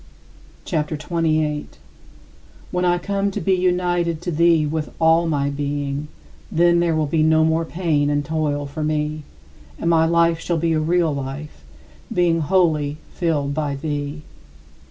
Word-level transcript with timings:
CHAPTER 0.65 0.95
XXVIII 0.95 1.17
39. 1.17 1.67
When 2.71 2.85
I 2.85 2.97
come 2.97 3.29
to 3.29 3.39
be 3.39 3.53
united 3.53 4.19
to 4.23 4.31
thee 4.31 4.65
with 4.65 4.89
all 4.97 5.27
my 5.27 5.51
being, 5.51 6.07
then 6.51 6.79
there 6.79 6.95
will 6.95 7.05
be 7.05 7.21
no 7.21 7.45
more 7.45 7.65
pain 7.65 8.09
and 8.09 8.25
toil 8.25 8.65
for 8.65 8.83
me, 8.83 9.21
and 9.77 9.91
my 9.91 10.07
life 10.07 10.39
shall 10.39 10.57
be 10.57 10.73
a 10.73 10.79
real 10.79 11.13
life, 11.13 11.63
being 12.11 12.39
wholly 12.39 12.97
filled 13.13 13.53
by 13.53 13.75
thee. 13.75 14.23